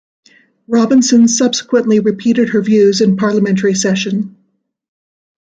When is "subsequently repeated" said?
1.27-2.49